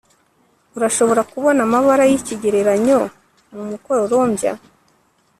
[0.77, 2.99] urashobora kubona amabara yikigereranyo
[3.53, 4.53] mu mukororombya